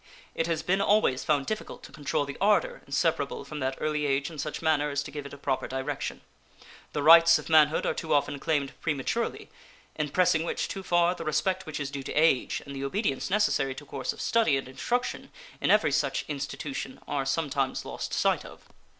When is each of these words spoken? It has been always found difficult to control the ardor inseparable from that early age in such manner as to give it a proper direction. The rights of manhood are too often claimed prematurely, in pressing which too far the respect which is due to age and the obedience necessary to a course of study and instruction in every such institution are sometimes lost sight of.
It 0.33 0.47
has 0.47 0.63
been 0.63 0.81
always 0.81 1.23
found 1.23 1.45
difficult 1.45 1.83
to 1.83 1.91
control 1.91 2.25
the 2.25 2.35
ardor 2.41 2.81
inseparable 2.87 3.45
from 3.45 3.59
that 3.59 3.77
early 3.79 4.07
age 4.07 4.31
in 4.31 4.39
such 4.39 4.59
manner 4.63 4.89
as 4.89 5.03
to 5.03 5.11
give 5.11 5.27
it 5.27 5.33
a 5.35 5.37
proper 5.37 5.67
direction. 5.67 6.21
The 6.93 7.03
rights 7.03 7.37
of 7.37 7.49
manhood 7.51 7.85
are 7.85 7.93
too 7.93 8.11
often 8.11 8.39
claimed 8.39 8.73
prematurely, 8.81 9.51
in 9.95 10.09
pressing 10.09 10.41
which 10.43 10.67
too 10.67 10.81
far 10.81 11.13
the 11.13 11.23
respect 11.23 11.67
which 11.67 11.79
is 11.79 11.91
due 11.91 12.01
to 12.01 12.13
age 12.13 12.63
and 12.65 12.75
the 12.75 12.83
obedience 12.83 13.29
necessary 13.29 13.75
to 13.75 13.83
a 13.83 13.87
course 13.87 14.11
of 14.11 14.21
study 14.21 14.57
and 14.57 14.67
instruction 14.67 15.29
in 15.61 15.69
every 15.69 15.91
such 15.91 16.25
institution 16.27 16.99
are 17.07 17.23
sometimes 17.27 17.85
lost 17.85 18.11
sight 18.11 18.43
of. 18.43 18.61